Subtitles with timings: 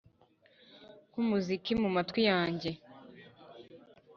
[1.09, 2.71] nkumuziki mumatwi yanjye